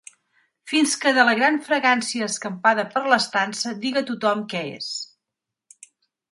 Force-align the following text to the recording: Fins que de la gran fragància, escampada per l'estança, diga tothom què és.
Fins 0.69 0.95
que 1.03 1.11
de 1.17 1.25
la 1.27 1.35
gran 1.39 1.59
fragància, 1.67 2.31
escampada 2.33 2.87
per 2.95 3.05
l'estança, 3.13 3.77
diga 3.87 4.05
tothom 4.11 4.45
què 4.55 4.67
és. 4.81 4.93